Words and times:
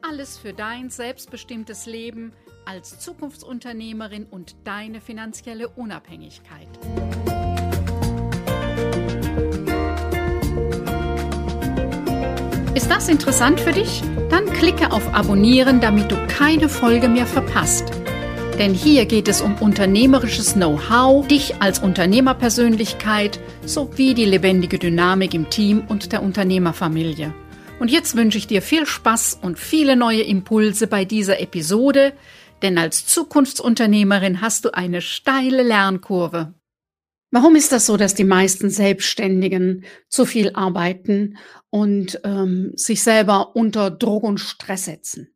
Alles 0.00 0.38
für 0.38 0.52
dein 0.52 0.90
selbstbestimmtes 0.90 1.86
Leben 1.86 2.32
als 2.64 3.00
Zukunftsunternehmerin 3.00 4.26
und 4.30 4.54
deine 4.64 5.00
finanzielle 5.00 5.68
Unabhängigkeit. 5.68 6.68
Ist 12.74 12.88
das 12.88 13.08
interessant 13.08 13.58
für 13.58 13.72
dich? 13.72 14.02
Dann 14.30 14.46
klicke 14.46 14.92
auf 14.92 15.12
Abonnieren, 15.12 15.80
damit 15.80 16.12
du 16.12 16.26
keine 16.28 16.68
Folge 16.68 17.08
mehr 17.08 17.26
verpasst. 17.26 17.90
Denn 18.56 18.74
hier 18.74 19.04
geht 19.04 19.26
es 19.26 19.40
um 19.40 19.56
unternehmerisches 19.56 20.54
Know-how, 20.54 21.26
dich 21.26 21.60
als 21.60 21.80
Unternehmerpersönlichkeit 21.80 23.40
sowie 23.66 24.14
die 24.14 24.24
lebendige 24.24 24.78
Dynamik 24.78 25.34
im 25.34 25.50
Team 25.50 25.84
und 25.88 26.12
der 26.12 26.22
Unternehmerfamilie. 26.22 27.34
Und 27.80 27.92
jetzt 27.92 28.16
wünsche 28.16 28.38
ich 28.38 28.48
dir 28.48 28.60
viel 28.60 28.86
Spaß 28.86 29.38
und 29.40 29.58
viele 29.58 29.94
neue 29.94 30.22
Impulse 30.22 30.88
bei 30.88 31.04
dieser 31.04 31.40
Episode, 31.40 32.12
denn 32.60 32.76
als 32.76 33.06
Zukunftsunternehmerin 33.06 34.40
hast 34.40 34.64
du 34.64 34.74
eine 34.74 35.00
steile 35.00 35.62
Lernkurve. 35.62 36.54
Warum 37.30 37.54
ist 37.54 37.70
das 37.70 37.86
so, 37.86 37.96
dass 37.96 38.14
die 38.14 38.24
meisten 38.24 38.68
Selbstständigen 38.68 39.84
zu 40.08 40.24
viel 40.24 40.52
arbeiten 40.54 41.38
und 41.70 42.20
ähm, 42.24 42.72
sich 42.74 43.02
selber 43.02 43.54
unter 43.54 43.90
Druck 43.90 44.24
und 44.24 44.38
Stress 44.38 44.86
setzen? 44.86 45.34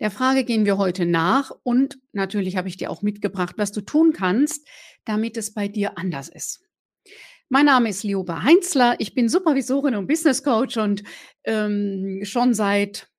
Der 0.00 0.10
Frage 0.10 0.44
gehen 0.44 0.64
wir 0.64 0.78
heute 0.78 1.04
nach 1.04 1.50
und 1.62 1.98
natürlich 2.12 2.56
habe 2.56 2.68
ich 2.68 2.78
dir 2.78 2.90
auch 2.90 3.02
mitgebracht, 3.02 3.56
was 3.58 3.70
du 3.70 3.82
tun 3.82 4.12
kannst, 4.12 4.66
damit 5.04 5.36
es 5.36 5.52
bei 5.52 5.68
dir 5.68 5.98
anders 5.98 6.28
ist. 6.28 6.62
Mein 7.52 7.66
Name 7.66 7.90
ist 7.90 8.02
Lioba 8.02 8.44
Heinzler. 8.44 8.96
Ich 8.98 9.14
bin 9.14 9.28
Supervisorin 9.28 9.94
und 9.94 10.06
Business 10.06 10.42
Coach 10.42 10.78
und 10.78 11.02
ähm, 11.44 12.20
schon 12.22 12.54
seit 12.54 13.10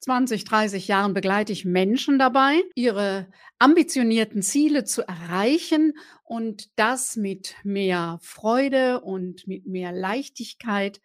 20, 0.00 0.44
30 0.44 0.88
Jahren 0.88 1.14
begleite 1.14 1.54
ich 1.54 1.64
Menschen 1.64 2.18
dabei, 2.18 2.60
ihre 2.74 3.30
ambitionierten 3.58 4.42
Ziele 4.42 4.84
zu 4.84 5.08
erreichen 5.08 5.94
und 6.22 6.68
das 6.78 7.16
mit 7.16 7.54
mehr 7.64 8.18
Freude 8.20 9.00
und 9.00 9.46
mit 9.48 9.64
mehr 9.66 9.90
Leichtigkeit, 9.90 11.00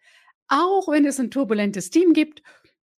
auch 0.46 0.88
wenn 0.88 1.06
es 1.06 1.18
ein 1.18 1.30
turbulentes 1.30 1.88
Team 1.88 2.12
gibt 2.12 2.42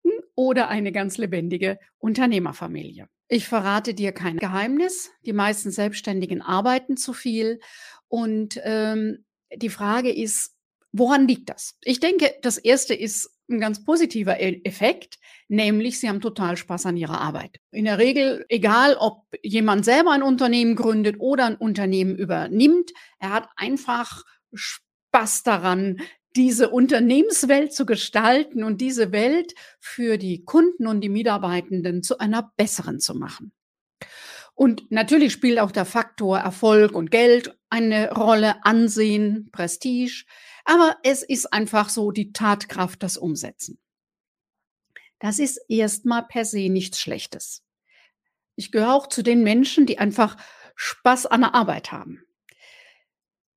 hm, 0.03 0.13
oder 0.35 0.69
eine 0.69 0.93
ganz 0.93 1.19
lebendige 1.19 1.79
Unternehmerfamilie. 1.99 3.07
Ich 3.29 3.47
verrate 3.47 3.93
dir 3.93 4.13
kein 4.13 4.39
Geheimnis. 4.39 5.11
Die 5.27 5.35
meisten 5.35 5.71
Selbstständigen 5.71 6.41
arbeiten 6.41 6.97
zu 6.97 7.13
viel 7.13 7.61
und 8.09 8.59
ähm, 8.65 9.27
die 9.57 9.69
Frage 9.69 10.13
ist, 10.13 10.55
woran 10.93 11.27
liegt 11.27 11.51
das? 11.51 11.77
Ich 11.83 12.01
denke, 12.01 12.35
das 12.43 12.59
erste 12.59 12.95
ist 12.95 13.31
ein 13.51 13.61
ganz 13.61 13.85
positiver 13.85 14.41
e-, 14.41 14.61
Effekt, 14.65 15.19
nämlich 15.49 15.99
sie 15.99 16.09
haben 16.09 16.21
total 16.21 16.57
Spaß 16.57 16.87
an 16.87 16.97
ihrer 16.97 17.21
Arbeit. 17.21 17.59
In 17.71 17.85
der 17.85 17.99
Regel, 17.99 18.45
egal 18.49 18.97
ob 18.99 19.25
jemand 19.43 19.85
selber 19.85 20.13
ein 20.13 20.23
Unternehmen 20.23 20.77
gründet 20.77 21.17
oder 21.19 21.47
ein 21.47 21.57
Unternehmen 21.57 22.17
übernimmt, 22.17 22.93
er 23.19 23.31
hat 23.31 23.49
einfach 23.57 24.25
Spaß 24.55 25.43
daran, 25.43 26.01
diese 26.35 26.71
Unternehmenswelt 26.71 27.75
zu 27.75 27.85
gestalten 27.85 28.65
und 28.65 28.81
diese 28.81 29.13
Welt 29.13 29.55
für 29.81 30.17
die 30.17 30.45
Kunden 30.45 30.87
und 30.87 31.03
die 31.03 31.11
Mitarbeitenden 31.11 32.03
zu 32.03 32.19
einer 32.19 32.53
besseren 32.57 33.01
zu 33.01 33.15
machen. 33.15 33.53
Und 34.55 34.91
natürlich 34.91 35.33
spielt 35.33 35.59
auch 35.59 35.73
der 35.73 35.85
Faktor 35.85 36.39
Erfolg 36.39 36.93
und 36.93 37.11
Geld 37.11 37.57
eine 37.73 38.13
Rolle, 38.13 38.65
Ansehen, 38.65 39.49
Prestige. 39.51 40.25
Aber 40.65 40.99
es 41.03 41.23
ist 41.23 41.53
einfach 41.53 41.89
so 41.89 42.13
die 42.13 42.33
Tatkraft, 42.33 43.03
das 43.03 43.17
Umsetzen. 43.17 43.79
Das 45.19 45.39
ist 45.39 45.59
erstmal 45.69 46.27
per 46.27 46.45
se 46.45 46.69
nichts 46.69 47.01
Schlechtes. 47.01 47.65
Ich 48.57 48.73
gehöre 48.73 48.93
auch 48.93 49.07
zu 49.07 49.23
den 49.23 49.43
Menschen, 49.43 49.87
die 49.87 49.99
einfach 49.99 50.37
Spaß 50.77 51.27
an 51.27 51.41
der 51.41 51.55
Arbeit 51.55 51.93
haben. 51.93 52.23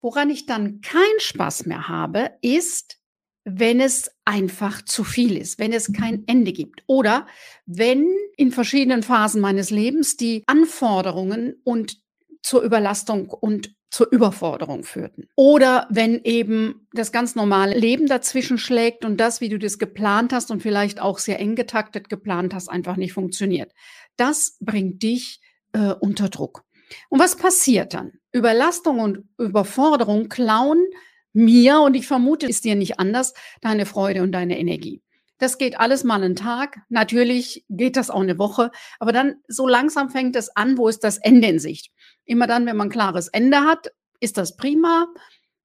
Woran 0.02 0.30
ich 0.30 0.46
dann 0.46 0.80
keinen 0.80 1.20
Spaß 1.20 1.66
mehr 1.66 1.90
habe, 1.90 2.38
ist, 2.42 3.00
wenn 3.44 3.82
es 3.82 4.12
einfach 4.24 4.82
zu 4.84 5.04
viel 5.04 5.36
ist, 5.36 5.60
wenn 5.60 5.74
es 5.74 5.92
kein 5.92 6.24
Ende 6.28 6.54
gibt 6.54 6.84
oder 6.88 7.28
wenn 7.66 8.08
in 8.38 8.52
verschiedenen 8.52 9.04
Phasen 9.04 9.42
meines 9.42 9.72
Lebens 9.72 10.16
die 10.16 10.44
Anforderungen 10.48 11.56
und 11.64 12.05
zur 12.46 12.62
Überlastung 12.62 13.30
und 13.30 13.76
zur 13.90 14.12
Überforderung 14.12 14.84
führten. 14.84 15.28
Oder 15.36 15.88
wenn 15.90 16.22
eben 16.24 16.88
das 16.94 17.12
ganz 17.12 17.34
normale 17.34 17.76
Leben 17.76 18.06
dazwischen 18.06 18.60
schlägt 18.60 19.04
und 19.04 19.18
das, 19.18 19.42
wie 19.42 19.50
du 19.50 19.58
das 19.58 19.80
geplant 19.80 20.32
hast 20.32 20.52
und 20.52 20.62
vielleicht 20.62 21.02
auch 21.02 21.18
sehr 21.18 21.40
eng 21.40 21.56
getaktet 21.56 22.08
geplant 22.08 22.54
hast, 22.54 22.70
einfach 22.70 22.98
nicht 22.98 23.14
funktioniert. 23.14 23.72
Das 24.16 24.58
bringt 24.60 25.02
dich 25.02 25.40
äh, 25.74 25.94
unter 26.00 26.30
Druck. 26.30 26.62
Und 27.10 27.20
was 27.20 27.36
passiert 27.36 27.96
dann? 27.96 28.12
Überlastung 28.32 29.00
und 29.00 29.24
Überforderung 29.40 30.30
klauen 30.30 30.86
mir, 31.34 31.82
und 31.82 31.96
ich 31.96 32.06
vermute, 32.06 32.46
ist 32.46 32.64
dir 32.64 32.76
nicht 32.76 33.00
anders, 33.00 33.34
deine 33.60 33.88
Freude 33.88 34.22
und 34.22 34.32
deine 34.34 34.60
Energie. 34.60 35.02
Das 35.38 35.58
geht 35.58 35.80
alles 35.80 36.04
mal 36.04 36.24
einen 36.24 36.36
Tag. 36.36 36.80
Natürlich 36.90 37.66
geht 37.70 37.98
das 37.98 38.10
auch 38.10 38.22
eine 38.22 38.40
Woche. 38.40 38.72
Aber 39.00 39.12
dann 39.12 39.36
so 39.48 39.68
langsam 39.68 40.10
fängt 40.10 40.36
es 40.36 40.56
an, 40.56 40.78
wo 40.78 40.88
ist 40.88 41.04
das 41.04 41.18
Ende 41.18 41.48
in 41.50 41.60
Sicht? 41.60 41.92
Immer 42.24 42.48
dann, 42.48 42.66
wenn 42.66 42.78
man 42.78 42.88
ein 42.88 42.92
klares 42.92 43.28
Ende 43.28 43.62
hat, 43.62 43.92
ist 44.20 44.38
das 44.38 44.56
prima. 44.56 45.08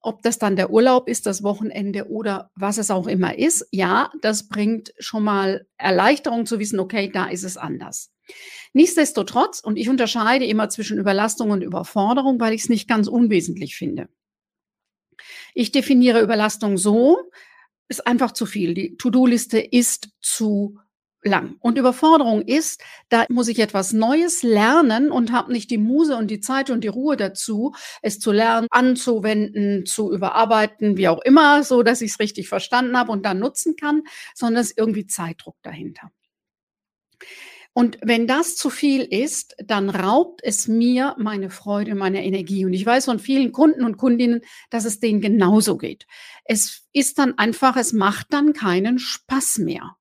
Ob 0.03 0.22
das 0.22 0.38
dann 0.38 0.56
der 0.56 0.70
Urlaub 0.70 1.09
ist, 1.09 1.26
das 1.26 1.42
Wochenende 1.42 2.09
oder 2.09 2.50
was 2.54 2.78
es 2.78 2.91
auch 2.91 3.06
immer 3.06 3.38
ist. 3.38 3.69
Ja, 3.70 4.10
das 4.22 4.48
bringt 4.48 4.92
schon 4.98 5.22
mal 5.22 5.66
Erleichterung 5.76 6.47
zu 6.47 6.59
wissen, 6.59 6.80
okay, 6.80 7.10
da 7.12 7.26
ist 7.26 7.44
es 7.44 7.56
anders. 7.56 8.10
Nichtsdestotrotz, 8.72 9.60
und 9.60 9.76
ich 9.76 9.88
unterscheide 9.88 10.47
immer 10.47 10.69
zwischen 10.69 10.98
Überlastung 10.98 11.50
und 11.50 11.62
Überforderung, 11.62 12.41
weil 12.41 12.54
ich 12.54 12.62
es 12.62 12.69
nicht 12.69 12.88
ganz 12.88 13.09
unwesentlich 13.09 13.76
finde. 13.76 14.09
Ich 15.54 15.70
definiere 15.70 16.22
Überlastung 16.22 16.78
so, 16.78 17.19
ist 17.91 18.06
einfach 18.06 18.33
zu 18.33 18.47
viel. 18.47 18.73
Die 18.73 18.97
To-Do-Liste 18.97 19.59
ist 19.59 20.11
zu 20.21 20.78
lang. 21.23 21.56
Und 21.61 21.77
Überforderung 21.77 22.43
ist, 22.43 22.83
da 23.11 23.27
muss 23.28 23.49
ich 23.49 23.59
etwas 23.59 23.93
Neues 23.93 24.43
lernen 24.43 25.11
und 25.11 25.33
habe 25.33 25.53
nicht 25.53 25.71
die 25.71 25.77
Muse 25.77 26.17
und 26.17 26.31
die 26.31 26.41
Zeit 26.41 26.71
und 26.71 26.83
die 26.83 26.89
Ruhe 26.89 27.17
dazu, 27.17 27.75
es 28.01 28.19
zu 28.19 28.33
lernen, 28.33 28.69
anzuwenden, 28.71 29.84
zu 29.84 30.12
überarbeiten, 30.12 30.97
wie 30.97 31.09
auch 31.09 31.21
immer, 31.23 31.62
so 31.62 31.83
dass 31.83 32.01
ich 32.01 32.12
es 32.12 32.21
richtig 32.21 32.49
verstanden 32.49 32.97
habe 32.97 33.12
und 33.12 33.27
dann 33.27 33.39
nutzen 33.39 33.77
kann, 33.77 34.03
sondern 34.34 34.62
es 34.62 34.71
ist 34.71 34.78
irgendwie 34.78 35.07
Zeitdruck 35.07 35.57
dahinter. 35.62 36.11
Und 37.80 37.96
wenn 38.02 38.26
das 38.26 38.56
zu 38.56 38.68
viel 38.68 39.00
ist, 39.04 39.56
dann 39.64 39.88
raubt 39.88 40.42
es 40.44 40.68
mir 40.68 41.16
meine 41.18 41.48
Freude, 41.48 41.94
meine 41.94 42.22
Energie. 42.22 42.66
Und 42.66 42.74
ich 42.74 42.84
weiß 42.84 43.06
von 43.06 43.18
vielen 43.18 43.52
Kunden 43.52 43.84
und 43.84 43.96
Kundinnen, 43.96 44.42
dass 44.68 44.84
es 44.84 45.00
denen 45.00 45.22
genauso 45.22 45.78
geht. 45.78 46.06
Es 46.44 46.82
ist 46.92 47.18
dann 47.18 47.38
einfach, 47.38 47.78
es 47.78 47.94
macht 47.94 48.34
dann 48.34 48.52
keinen 48.52 48.98
Spaß 48.98 49.60
mehr. 49.60 49.96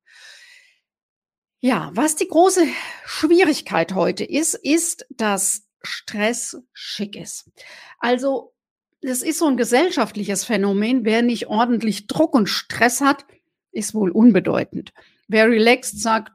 Ja, 1.61 1.91
was 1.93 2.17
die 2.17 2.28
große 2.28 2.67
Schwierigkeit 3.05 3.96
heute 3.96 4.25
ist, 4.25 4.55
ist, 4.55 5.05
dass 5.09 5.66
Stress 5.82 6.61
schick 6.73 7.16
ist. 7.16 7.49
Also, 7.97 8.53
das 8.99 9.22
ist 9.22 9.40
so 9.40 9.47
ein 9.47 9.55
gesellschaftliches 9.55 10.43
Phänomen. 10.43 11.05
Wer 11.05 11.22
nicht 11.22 11.47
ordentlich 11.47 12.08
Druck 12.08 12.35
und 12.35 12.47
Stress 12.47 12.99
hat, 12.99 13.25
ist 13.72 13.93
wohl 13.93 14.11
unbedeutend. 14.11 14.91
Wer 15.29 15.49
relaxed 15.49 16.02
sagt, 16.02 16.34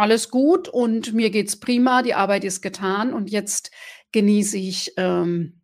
alles 0.00 0.30
gut 0.30 0.68
und 0.68 1.12
mir 1.12 1.30
geht's 1.30 1.58
prima, 1.58 2.02
die 2.02 2.14
Arbeit 2.14 2.44
ist 2.44 2.62
getan 2.62 3.12
und 3.12 3.30
jetzt 3.30 3.70
genieße 4.12 4.58
ich 4.58 4.92
ähm, 4.96 5.60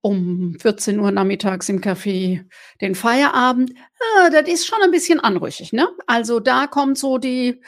um 0.00 0.56
14 0.60 0.98
Uhr 0.98 1.10
nachmittags 1.12 1.68
im 1.68 1.80
Café 1.80 2.44
den 2.80 2.94
Feierabend. 2.94 3.70
Äh, 3.70 4.30
das 4.30 4.48
ist 4.48 4.66
schon 4.66 4.82
ein 4.82 4.90
bisschen 4.90 5.20
anrüchig, 5.20 5.72
ne? 5.72 5.88
Also 6.06 6.40
da 6.40 6.66
kommt 6.66 6.98
so 6.98 7.18
die 7.18 7.60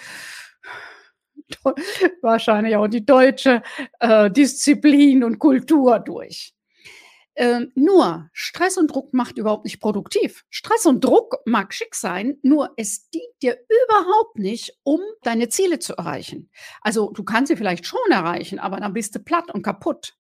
wahrscheinlich 2.22 2.76
auch 2.76 2.88
die 2.88 3.04
deutsche 3.04 3.62
äh, 4.00 4.30
Disziplin 4.30 5.22
und 5.24 5.38
Kultur 5.38 5.98
durch. 5.98 6.53
Ähm, 7.36 7.72
nur 7.74 8.28
Stress 8.32 8.76
und 8.76 8.88
Druck 8.88 9.12
macht 9.12 9.38
überhaupt 9.38 9.64
nicht 9.64 9.80
produktiv. 9.80 10.44
Stress 10.50 10.86
und 10.86 11.04
Druck 11.04 11.38
mag 11.44 11.74
schick 11.74 11.94
sein, 11.94 12.38
nur 12.42 12.72
es 12.76 13.08
dient 13.10 13.24
dir 13.42 13.58
überhaupt 13.68 14.38
nicht, 14.38 14.78
um 14.84 15.00
deine 15.22 15.48
Ziele 15.48 15.78
zu 15.78 15.94
erreichen. 15.96 16.50
Also 16.80 17.10
du 17.10 17.24
kannst 17.24 17.48
sie 17.48 17.56
vielleicht 17.56 17.86
schon 17.86 18.10
erreichen, 18.10 18.58
aber 18.58 18.78
dann 18.78 18.92
bist 18.92 19.14
du 19.14 19.18
platt 19.18 19.52
und 19.52 19.62
kaputt. 19.62 20.14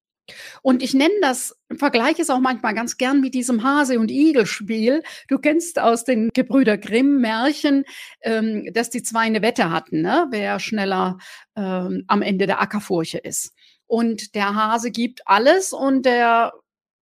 Und 0.62 0.82
ich 0.82 0.94
nenne 0.94 1.14
das, 1.20 1.54
vergleiche 1.76 2.22
es 2.22 2.30
auch 2.30 2.40
manchmal 2.40 2.74
ganz 2.74 2.96
gern 2.96 3.20
mit 3.20 3.34
diesem 3.34 3.62
Hase- 3.62 3.98
und 3.98 4.10
Igel-Spiel. 4.10 5.02
Du 5.28 5.38
kennst 5.38 5.78
aus 5.78 6.04
den 6.04 6.30
Gebrüder 6.32 6.78
Grimm-Märchen, 6.78 7.84
ähm, 8.22 8.66
dass 8.72 8.90
die 8.90 9.02
zwei 9.02 9.20
eine 9.20 9.42
Wette 9.42 9.70
hatten, 9.70 10.00
ne? 10.00 10.26
wer 10.30 10.60
schneller 10.60 11.18
ähm, 11.56 12.04
am 12.06 12.22
Ende 12.22 12.46
der 12.46 12.60
Ackerfurche 12.60 13.18
ist. 13.18 13.52
Und 13.86 14.34
der 14.34 14.54
Hase 14.54 14.90
gibt 14.90 15.20
alles 15.26 15.72
und 15.72 16.06
der 16.06 16.52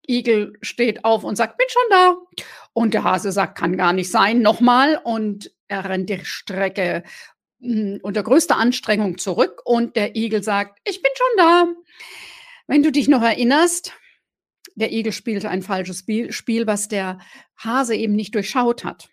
Igel 0.07 0.53
steht 0.61 1.03
auf 1.05 1.23
und 1.23 1.35
sagt, 1.35 1.57
bin 1.57 1.67
schon 1.69 1.89
da. 1.89 2.15
Und 2.73 2.93
der 2.93 3.03
Hase 3.03 3.31
sagt, 3.31 3.57
kann 3.57 3.77
gar 3.77 3.93
nicht 3.93 4.11
sein, 4.11 4.41
nochmal. 4.41 4.99
Und 5.03 5.51
er 5.67 5.85
rennt 5.85 6.09
die 6.09 6.23
Strecke 6.23 7.03
hm, 7.61 7.99
unter 8.01 8.23
größter 8.23 8.57
Anstrengung 8.57 9.17
zurück 9.17 9.61
und 9.65 9.95
der 9.95 10.15
Igel 10.15 10.43
sagt, 10.43 10.79
ich 10.85 11.01
bin 11.01 11.11
schon 11.15 11.37
da. 11.37 11.65
Wenn 12.67 12.83
du 12.83 12.91
dich 12.91 13.07
noch 13.07 13.21
erinnerst, 13.21 13.93
der 14.75 14.91
Igel 14.91 15.11
spielte 15.11 15.49
ein 15.49 15.63
falsches 15.63 16.05
Spiel, 16.29 16.67
was 16.67 16.87
der 16.87 17.19
Hase 17.57 17.95
eben 17.95 18.13
nicht 18.13 18.35
durchschaut 18.35 18.83
hat. 18.83 19.09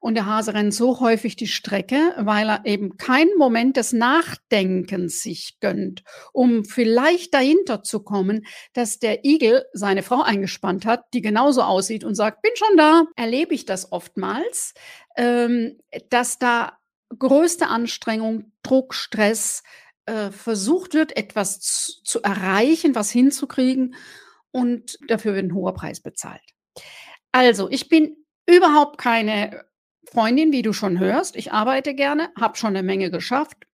Und 0.00 0.14
der 0.14 0.26
Hase 0.26 0.54
rennt 0.54 0.74
so 0.74 1.00
häufig 1.00 1.36
die 1.36 1.46
Strecke, 1.46 2.14
weil 2.18 2.48
er 2.48 2.66
eben 2.66 2.96
keinen 2.96 3.36
Moment 3.38 3.76
des 3.76 3.92
Nachdenkens 3.92 5.22
sich 5.22 5.58
gönnt, 5.60 6.02
um 6.32 6.64
vielleicht 6.64 7.32
dahinter 7.32 7.82
zu 7.82 8.02
kommen, 8.02 8.46
dass 8.72 8.98
der 8.98 9.24
Igel 9.24 9.64
seine 9.72 10.02
Frau 10.02 10.22
eingespannt 10.22 10.84
hat, 10.84 11.04
die 11.14 11.22
genauso 11.22 11.62
aussieht 11.62 12.04
und 12.04 12.14
sagt, 12.14 12.42
bin 12.42 12.52
schon 12.54 12.76
da. 12.76 13.04
Erlebe 13.16 13.54
ich 13.54 13.64
das 13.64 13.92
oftmals, 13.92 14.74
ähm, 15.16 15.78
dass 16.10 16.38
da 16.38 16.78
größte 17.18 17.68
Anstrengung, 17.68 18.52
Druck, 18.62 18.94
Stress, 18.94 19.62
äh, 20.06 20.30
versucht 20.30 20.94
wird, 20.94 21.16
etwas 21.16 21.60
zu, 21.60 21.92
zu 22.04 22.22
erreichen, 22.22 22.94
was 22.94 23.10
hinzukriegen 23.10 23.94
und 24.50 24.98
dafür 25.08 25.34
wird 25.34 25.46
ein 25.46 25.54
hoher 25.54 25.74
Preis 25.74 26.00
bezahlt. 26.00 26.42
Also, 27.32 27.68
ich 27.68 27.88
bin 27.88 28.23
überhaupt 28.46 28.98
keine 28.98 29.64
Freundin, 30.10 30.52
wie 30.52 30.62
du 30.62 30.72
schon 30.72 30.98
hörst. 30.98 31.36
Ich 31.36 31.52
arbeite 31.52 31.94
gerne, 31.94 32.30
habe 32.38 32.56
schon 32.56 32.70
eine 32.70 32.82
Menge 32.82 33.10
geschafft, 33.10 33.66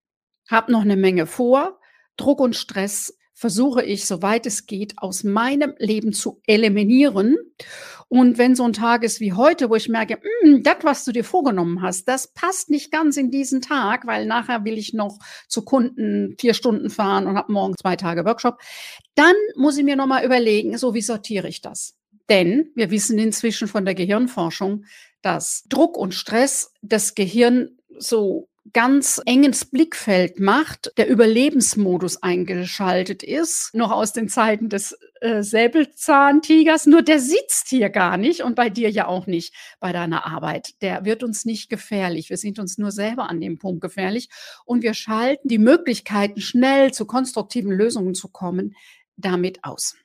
habe 0.49 0.73
noch 0.73 0.83
eine 0.83 0.97
Menge 0.97 1.27
vor. 1.27 1.81
Druck 2.17 2.41
und 2.41 2.57
Stress 2.57 3.17
versuche 3.41 3.83
ich, 3.83 4.05
soweit 4.05 4.45
es 4.45 4.67
geht, 4.67 4.99
aus 4.99 5.25
meinem 5.25 5.75
Leben 5.79 6.13
zu 6.13 6.43
eliminieren. 6.47 7.39
Und 8.09 8.37
wenn 8.37 8.55
so 8.55 8.65
ein 8.65 8.75
Tag 8.75 9.03
ist 9.03 9.21
wie 9.21 9.33
heute, 9.33 9.71
wo 9.71 9.77
ich 9.77 9.89
merke, 9.89 10.21
hm, 10.43 10.63
das, 10.63 10.77
was 10.83 11.05
du 11.07 11.13
dir 11.13 11.25
vorgenommen 11.25 11.81
hast, 11.81 12.07
das 12.07 12.35
passt 12.35 12.69
nicht 12.69 12.91
ganz 12.93 13.17
in 13.17 13.31
diesen 13.31 13.63
Tag, 13.63 14.07
weil 14.07 14.27
nachher 14.27 14.65
will 14.65 14.77
ich 14.77 14.93
noch 14.93 15.19
zu 15.49 15.65
Kunden 15.65 16.35
vier 16.39 16.53
Stunden 16.53 16.91
fahren 16.91 17.27
und 17.27 17.39
habe 17.39 17.53
morgen 17.53 17.77
zwei 17.81 17.97
Tage 17.97 18.27
Workshop, 18.27 18.59
dann 19.15 19.35
muss 19.57 19.79
ich 19.79 19.85
mir 19.85 19.97
nochmal 19.97 20.25
überlegen, 20.25 20.77
so 20.77 20.93
wie 20.93 21.03
sortiere 21.03 21.49
ich 21.49 21.63
das? 21.63 22.00
Denn 22.31 22.71
wir 22.75 22.91
wissen 22.91 23.19
inzwischen 23.19 23.69
von 23.69 23.85
der 23.85 23.95
Gehirnforschung, 23.95 24.85
dass 25.21 25.65
Druck 25.69 25.99
und 25.99 26.15
Stress 26.15 26.73
das 26.81 27.15
Gehirn 27.15 27.77
so 27.99 28.49
ganz 28.73 29.21
enges 29.27 29.65
Blickfeld 29.65 30.39
macht, 30.39 30.93
der 30.97 31.09
Überlebensmodus 31.09 32.23
eingeschaltet 32.23 33.23
ist, 33.23 33.75
noch 33.75 33.91
aus 33.91 34.13
den 34.13 34.29
Zeiten 34.29 34.69
des 34.69 34.97
äh, 35.21 35.43
Säbelzahntigers, 35.43 36.87
nur 36.87 37.03
der 37.03 37.19
sitzt 37.19 37.69
hier 37.69 37.91
gar 37.91 38.17
nicht 38.17 38.43
und 38.43 38.55
bei 38.55 38.71
dir 38.71 38.91
ja 38.91 39.07
auch 39.07 39.27
nicht 39.27 39.55
bei 39.81 39.93
deiner 39.93 40.27
Arbeit. 40.27 40.81
Der 40.83 41.05
wird 41.05 41.25
uns 41.25 41.45
nicht 41.45 41.69
gefährlich. 41.69 42.31
Wir 42.31 42.37
sind 42.37 42.59
uns 42.59 42.79
nur 42.79 42.93
selber 42.93 43.29
an 43.29 43.41
dem 43.41 43.59
Punkt 43.59 43.81
gefährlich 43.81 44.29
und 44.65 44.83
wir 44.83 44.95
schalten 44.95 45.49
die 45.49 45.59
Möglichkeiten, 45.59 46.41
schnell 46.41 46.93
zu 46.93 47.07
konstruktiven 47.07 47.73
Lösungen 47.73 48.15
zu 48.15 48.29
kommen, 48.29 48.77
damit 49.17 49.65
aus. 49.65 49.97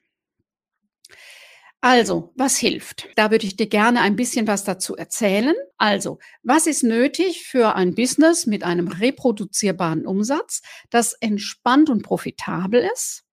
Also, 1.88 2.34
was 2.36 2.58
hilft? 2.58 3.10
Da 3.16 3.30
würde 3.30 3.46
ich 3.46 3.58
dir 3.58 3.68
gerne 3.68 4.02
ein 4.02 4.16
bisschen 4.16 4.48
was 4.48 4.64
dazu 4.64 4.96
erzählen. 4.96 5.54
Also, 5.78 6.18
was 6.42 6.66
ist 6.66 6.82
nötig 6.82 7.46
für 7.46 7.76
ein 7.76 7.94
Business 7.94 8.48
mit 8.48 8.64
einem 8.64 8.88
reproduzierbaren 8.88 10.08
Umsatz, 10.08 10.64
das 10.90 11.14
entspannt 11.14 11.92
und 11.92 12.02
profitabel 12.02 12.90
ist? 12.92 13.25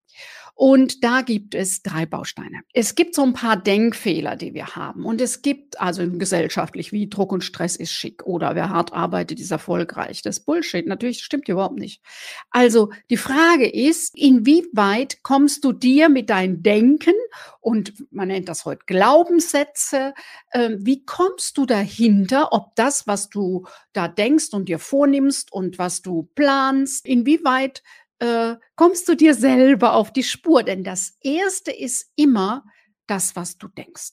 Und 0.54 1.02
da 1.02 1.22
gibt 1.22 1.54
es 1.54 1.82
drei 1.82 2.06
Bausteine. 2.06 2.60
Es 2.72 2.94
gibt 2.94 3.14
so 3.14 3.22
ein 3.22 3.32
paar 3.32 3.56
Denkfehler, 3.56 4.36
die 4.36 4.54
wir 4.54 4.76
haben. 4.76 5.04
Und 5.04 5.20
es 5.20 5.42
gibt 5.42 5.80
also 5.80 6.08
gesellschaftlich, 6.08 6.92
wie 6.92 7.08
Druck 7.08 7.32
und 7.32 7.42
Stress 7.42 7.74
ist 7.76 7.92
schick 7.92 8.24
oder 8.26 8.54
wer 8.54 8.68
hart 8.68 8.92
arbeitet, 8.92 9.40
ist 9.40 9.50
erfolgreich. 9.50 10.22
Das 10.22 10.38
ist 10.38 10.44
Bullshit. 10.44 10.86
Natürlich 10.86 11.22
stimmt 11.22 11.48
überhaupt 11.48 11.78
nicht. 11.78 12.02
Also 12.50 12.90
die 13.10 13.16
Frage 13.16 13.68
ist, 13.68 14.16
inwieweit 14.16 15.22
kommst 15.22 15.64
du 15.64 15.72
dir 15.72 16.08
mit 16.08 16.30
deinem 16.30 16.62
Denken 16.62 17.14
und 17.60 17.94
man 18.10 18.28
nennt 18.28 18.48
das 18.48 18.64
heute 18.64 18.84
Glaubenssätze, 18.86 20.14
äh, 20.50 20.70
wie 20.78 21.04
kommst 21.04 21.56
du 21.56 21.64
dahinter, 21.64 22.52
ob 22.52 22.74
das, 22.74 23.06
was 23.06 23.30
du 23.30 23.66
da 23.92 24.08
denkst 24.08 24.52
und 24.52 24.68
dir 24.68 24.78
vornimmst 24.78 25.52
und 25.52 25.78
was 25.78 26.02
du 26.02 26.28
planst, 26.34 27.06
inwieweit 27.06 27.82
äh, 28.22 28.56
kommst 28.76 29.08
du 29.08 29.16
dir 29.16 29.34
selber 29.34 29.94
auf 29.94 30.12
die 30.12 30.22
Spur. 30.22 30.62
Denn 30.62 30.84
das 30.84 31.16
Erste 31.20 31.72
ist 31.72 32.12
immer 32.14 32.64
das, 33.08 33.34
was 33.34 33.58
du 33.58 33.66
denkst. 33.66 34.12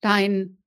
Dein 0.00 0.58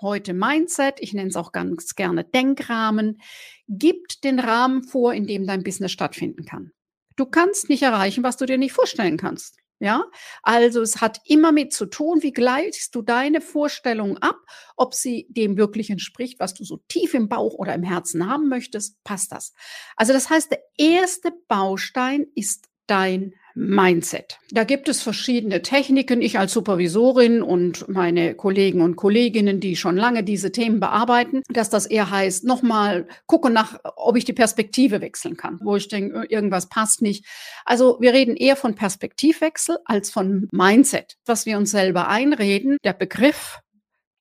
heute 0.00 0.34
Mindset, 0.34 0.96
ich 1.00 1.14
nenne 1.14 1.30
es 1.30 1.36
auch 1.36 1.52
ganz 1.52 1.94
gerne 1.94 2.22
Denkrahmen, 2.22 3.22
gibt 3.66 4.24
den 4.24 4.38
Rahmen 4.38 4.82
vor, 4.84 5.14
in 5.14 5.26
dem 5.26 5.46
dein 5.46 5.62
Business 5.62 5.92
stattfinden 5.92 6.44
kann. 6.44 6.72
Du 7.16 7.24
kannst 7.24 7.70
nicht 7.70 7.82
erreichen, 7.82 8.22
was 8.22 8.36
du 8.36 8.44
dir 8.44 8.58
nicht 8.58 8.72
vorstellen 8.72 9.16
kannst. 9.16 9.56
Ja, 9.80 10.04
also 10.42 10.80
es 10.82 11.00
hat 11.00 11.20
immer 11.26 11.50
mit 11.50 11.72
zu 11.72 11.86
tun, 11.86 12.22
wie 12.22 12.32
gleichst 12.32 12.94
du 12.94 13.02
deine 13.02 13.40
Vorstellung 13.40 14.18
ab, 14.18 14.36
ob 14.76 14.94
sie 14.94 15.26
dem 15.30 15.56
wirklich 15.56 15.90
entspricht, 15.90 16.38
was 16.38 16.54
du 16.54 16.64
so 16.64 16.78
tief 16.88 17.12
im 17.12 17.28
Bauch 17.28 17.54
oder 17.54 17.74
im 17.74 17.82
Herzen 17.82 18.28
haben 18.30 18.48
möchtest, 18.48 19.02
passt 19.02 19.32
das. 19.32 19.52
Also 19.96 20.12
das 20.12 20.30
heißt, 20.30 20.52
der 20.52 20.60
erste 20.78 21.32
Baustein 21.48 22.26
ist 22.34 22.68
dein 22.86 23.34
Mindset. 23.54 24.38
Da 24.50 24.64
gibt 24.64 24.88
es 24.88 25.02
verschiedene 25.02 25.62
Techniken. 25.62 26.22
Ich 26.22 26.38
als 26.38 26.52
Supervisorin 26.52 27.42
und 27.42 27.88
meine 27.88 28.34
Kollegen 28.34 28.80
und 28.80 28.96
Kolleginnen, 28.96 29.60
die 29.60 29.76
schon 29.76 29.96
lange 29.96 30.24
diese 30.24 30.52
Themen 30.52 30.80
bearbeiten, 30.80 31.42
dass 31.48 31.70
das 31.70 31.86
eher 31.86 32.10
heißt, 32.10 32.44
nochmal 32.44 33.06
gucken 33.26 33.52
nach, 33.52 33.78
ob 33.96 34.16
ich 34.16 34.24
die 34.24 34.32
Perspektive 34.32 35.00
wechseln 35.00 35.36
kann, 35.36 35.58
wo 35.62 35.76
ich 35.76 35.88
denke, 35.88 36.26
irgendwas 36.28 36.68
passt 36.68 37.02
nicht. 37.02 37.24
Also 37.64 37.98
wir 38.00 38.12
reden 38.12 38.36
eher 38.36 38.56
von 38.56 38.74
Perspektivwechsel 38.74 39.78
als 39.84 40.10
von 40.10 40.48
Mindset, 40.52 41.16
was 41.24 41.46
wir 41.46 41.56
uns 41.56 41.70
selber 41.70 42.08
einreden. 42.08 42.76
Der 42.84 42.92
Begriff 42.92 43.60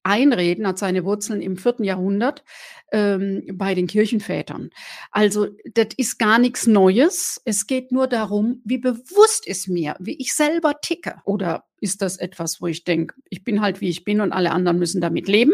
Einreden 0.03 0.67
hat 0.67 0.77
seine 0.77 1.05
Wurzeln 1.05 1.41
im 1.41 1.57
vierten 1.57 1.83
Jahrhundert 1.83 2.43
ähm, 2.91 3.43
bei 3.53 3.73
den 3.73 3.87
Kirchenvätern. 3.87 4.69
Also 5.11 5.47
das 5.73 5.87
ist 5.97 6.19
gar 6.19 6.39
nichts 6.39 6.67
Neues. 6.67 7.41
Es 7.45 7.67
geht 7.67 7.91
nur 7.91 8.07
darum, 8.07 8.61
wie 8.65 8.77
bewusst 8.77 9.47
ist 9.47 9.67
mir, 9.67 9.95
wie 9.99 10.19
ich 10.19 10.33
selber 10.33 10.81
ticke. 10.81 11.21
Oder 11.25 11.65
ist 11.79 12.01
das 12.01 12.17
etwas, 12.17 12.61
wo 12.61 12.67
ich 12.67 12.83
denke, 12.83 13.15
ich 13.29 13.43
bin 13.43 13.61
halt 13.61 13.81
wie 13.81 13.89
ich 13.89 14.03
bin 14.03 14.21
und 14.21 14.31
alle 14.31 14.51
anderen 14.51 14.79
müssen 14.79 15.01
damit 15.01 15.27
leben? 15.27 15.53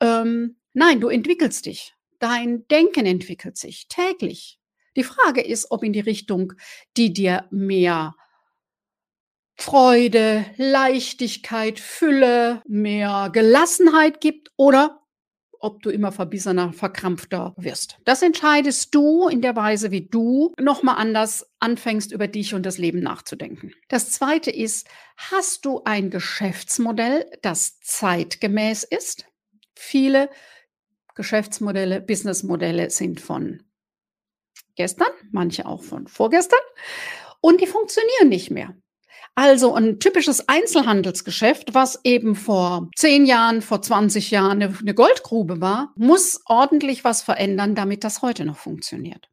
Ähm, 0.00 0.56
nein, 0.72 1.00
du 1.00 1.08
entwickelst 1.08 1.66
dich. 1.66 1.94
Dein 2.18 2.66
Denken 2.68 3.04
entwickelt 3.04 3.56
sich 3.56 3.88
täglich. 3.88 4.58
Die 4.96 5.04
Frage 5.04 5.40
ist, 5.40 5.70
ob 5.70 5.82
in 5.82 5.92
die 5.92 6.00
Richtung, 6.00 6.52
die 6.96 7.12
dir 7.12 7.46
mehr 7.50 8.14
Freude, 9.62 10.44
Leichtigkeit, 10.56 11.78
Fülle, 11.78 12.62
mehr 12.66 13.30
Gelassenheit 13.32 14.20
gibt 14.20 14.50
oder 14.56 15.02
ob 15.60 15.84
du 15.84 15.90
immer 15.90 16.10
verbissener, 16.10 16.72
verkrampfter 16.72 17.54
wirst. 17.56 17.96
Das 18.04 18.22
entscheidest 18.22 18.92
du 18.92 19.28
in 19.28 19.40
der 19.40 19.54
Weise, 19.54 19.92
wie 19.92 20.08
du 20.08 20.52
nochmal 20.58 20.96
anders 20.96 21.46
anfängst, 21.60 22.10
über 22.10 22.26
dich 22.26 22.54
und 22.54 22.66
das 22.66 22.76
Leben 22.76 22.98
nachzudenken. 22.98 23.72
Das 23.88 24.10
zweite 24.10 24.50
ist, 24.50 24.88
hast 25.16 25.64
du 25.64 25.82
ein 25.84 26.10
Geschäftsmodell, 26.10 27.30
das 27.42 27.78
zeitgemäß 27.78 28.82
ist? 28.82 29.26
Viele 29.76 30.28
Geschäftsmodelle, 31.14 32.00
Businessmodelle 32.00 32.90
sind 32.90 33.20
von 33.20 33.62
gestern, 34.74 35.12
manche 35.30 35.66
auch 35.66 35.84
von 35.84 36.08
vorgestern 36.08 36.58
und 37.40 37.60
die 37.60 37.68
funktionieren 37.68 38.28
nicht 38.28 38.50
mehr. 38.50 38.74
Also 39.34 39.74
ein 39.74 39.98
typisches 39.98 40.46
Einzelhandelsgeschäft, 40.48 41.74
was 41.74 42.00
eben 42.04 42.34
vor 42.34 42.90
zehn 42.96 43.24
Jahren, 43.24 43.62
vor 43.62 43.80
20 43.80 44.30
Jahren 44.30 44.62
eine, 44.62 44.94
Goldgrube 44.94 45.60
war, 45.60 45.92
muss 45.96 46.42
ordentlich 46.46 47.02
was 47.02 47.22
verändern, 47.22 47.74
damit 47.74 48.04
das 48.04 48.20
heute 48.20 48.44
noch 48.44 48.58
funktioniert. 48.58 49.30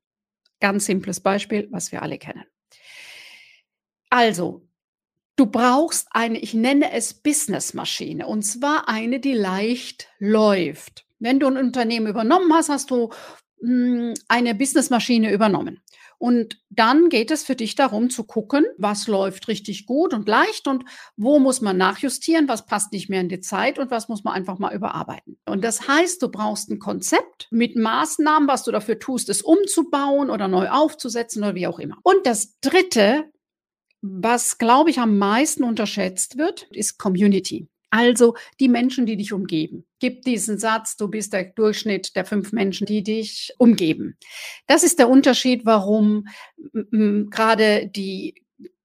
Ganz 0.62 0.86
simples 0.86 1.20
Beispiel, 1.20 1.68
was 1.72 1.92
wir 1.92 2.02
alle 2.02 2.18
kennen. 2.18 2.46
Also, 4.10 4.70
Du 5.40 5.46
brauchst 5.46 6.10
eine, 6.12 6.38
ich 6.38 6.54
nenne 6.54 6.92
es 6.92 7.14
Businessmaschine, 7.14 8.28
und 8.28 8.42
zwar 8.42 8.90
eine, 8.90 9.22
die 9.22 9.32
leicht 9.32 10.10
läuft. 10.20 11.06
Wenn 11.18 11.40
du 11.40 11.48
ein 11.48 11.56
Unternehmen 11.56 12.08
übernommen 12.08 12.54
hast, 12.54 12.68
hast 12.68 12.92
du 12.92 13.08
mh, 13.62 14.10
hm, 14.10 14.14
eine 14.28 14.54
Businessmaschine 14.54 15.32
übernommen. 15.32 15.80
Und 16.20 16.62
dann 16.70 17.08
geht 17.08 17.32
es 17.32 17.44
für 17.44 17.56
dich 17.56 17.76
darum 17.76 18.10
zu 18.10 18.26
gucken, 18.26 18.66
was 18.78 19.08
läuft 19.08 19.48
richtig 19.48 19.86
gut 19.86 20.14
und 20.14 20.28
leicht 20.28 20.68
und 20.68 20.84
wo 21.16 21.40
muss 21.40 21.62
man 21.62 21.78
nachjustieren, 21.78 22.50
was 22.50 22.66
passt 22.66 22.92
nicht 22.92 23.10
mehr 23.10 23.22
in 23.22 23.30
die 23.30 23.40
Zeit 23.40 23.80
und 23.80 23.90
was 23.90 24.10
muss 24.10 24.26
man 24.26 24.34
einfach 24.34 24.60
mal 24.60 24.76
überarbeiten. 24.76 25.40
Und 25.46 25.64
das 25.64 25.88
heißt, 25.88 26.22
du 26.22 26.30
brauchst 26.30 26.70
ein 26.70 26.78
Konzept 26.78 27.48
mit 27.52 27.78
Maßnahmen, 27.78 28.50
was 28.50 28.66
du 28.66 28.72
dafür 28.72 29.00
tust, 29.00 29.30
es 29.30 29.42
umzubauen 29.42 30.30
oder 30.30 30.50
neu 30.50 30.68
aufzusetzen 30.70 31.42
oder 31.42 31.56
wie 31.56 31.68
auch 31.68 31.80
immer. 31.80 31.98
Und 32.04 32.26
das 32.26 32.60
dritte, 32.60 33.24
was 34.02 34.58
glaube 34.58 34.90
ich 34.90 35.00
am 35.00 35.18
meisten 35.18 35.64
unterschätzt 35.64 36.38
wird, 36.38 36.68
ist 36.72 37.00
Community. 37.00 37.70
Also 37.90 38.36
die 38.60 38.70
Menschen, 38.70 39.06
die 39.06 39.18
dich 39.18 39.34
umgeben. 39.34 39.86
Gib 40.00 40.22
diesen 40.22 40.58
Satz, 40.60 40.96
du 40.96 41.08
bist 41.08 41.34
der 41.34 41.46
Durchschnitt 41.46 42.16
der 42.16 42.26
fünf 42.26 42.52
Menschen, 42.52 42.86
die 42.86 43.04
dich 43.04 43.54
umgeben. 43.58 44.18
Das 44.68 44.84
ist 44.84 45.00
der 45.00 45.10
Unterschied, 45.10 45.66
warum 45.66 46.28
gerade 46.92 47.88
die 47.88 48.36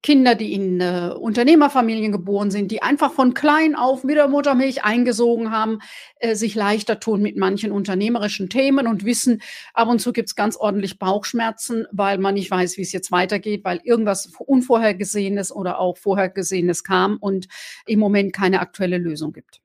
Kinder, 0.05 0.35
die 0.35 0.53
in 0.53 0.83
äh, 0.83 1.15
Unternehmerfamilien 1.19 2.13
geboren 2.13 2.51
sind, 2.51 2.71
die 2.71 2.83
einfach 2.83 3.11
von 3.11 3.33
klein 3.33 3.75
auf 3.75 4.05
mit 4.05 4.17
der 4.17 4.29
Muttermilch 4.29 4.85
eingesogen 4.85 5.51
haben, 5.51 5.79
äh, 6.19 6.35
sich 6.35 6.55
leichter 6.55 7.01
tun 7.01 7.23
mit 7.23 7.39
manchen 7.39 7.73
unternehmerischen 7.73 8.51
Themen 8.51 8.87
und 8.87 9.07
wissen, 9.07 9.41
ab 9.73 9.89
und 9.89 10.01
zu 10.01 10.13
gibt's 10.13 10.37
ganz 10.37 10.59
ordentlich 10.59 10.99
Bauchschmerzen, 10.99 11.87
weil 11.91 12.19
man 12.19 12.35
nicht 12.35 12.51
weiß, 12.51 12.77
wie 12.77 12.83
es 12.83 12.93
jetzt 12.93 13.13
weitergeht, 13.13 13.65
weil 13.65 13.81
irgendwas 13.83 14.31
Unvorhergesehenes 14.39 15.51
oder 15.51 15.79
auch 15.79 15.97
Vorhergesehenes 15.97 16.85
kam 16.85 17.17
und 17.17 17.49
im 17.87 17.99
Moment 17.99 18.35
keine 18.35 18.61
aktuelle 18.61 18.99
Lösung 18.99 19.33
gibt 19.33 19.63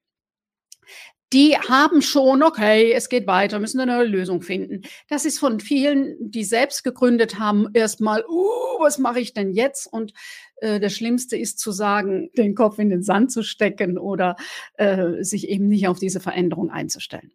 die 1.31 1.55
haben 1.57 2.01
schon, 2.01 2.41
okay, 2.41 2.91
es 2.91 3.07
geht 3.07 3.27
weiter, 3.27 3.59
müssen 3.59 3.79
eine 3.79 4.03
Lösung 4.03 4.41
finden. 4.41 4.81
Das 5.07 5.25
ist 5.25 5.39
von 5.39 5.59
vielen, 5.59 6.15
die 6.19 6.43
selbst 6.43 6.83
gegründet 6.83 7.37
haben, 7.37 7.67
erstmal, 7.73 8.25
uh, 8.27 8.79
was 8.79 8.97
mache 8.97 9.19
ich 9.19 9.33
denn 9.33 9.51
jetzt? 9.51 9.85
Und 9.85 10.13
äh, 10.57 10.79
das 10.79 10.93
Schlimmste 10.93 11.37
ist 11.37 11.59
zu 11.59 11.71
sagen, 11.71 12.31
den 12.35 12.55
Kopf 12.55 12.79
in 12.79 12.89
den 12.89 13.03
Sand 13.03 13.31
zu 13.31 13.43
stecken 13.43 13.97
oder 13.97 14.35
äh, 14.75 15.23
sich 15.23 15.47
eben 15.49 15.67
nicht 15.67 15.87
auf 15.87 15.99
diese 15.99 16.19
Veränderung 16.19 16.71
einzustellen. 16.71 17.31